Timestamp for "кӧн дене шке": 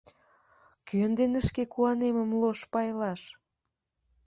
0.87-1.63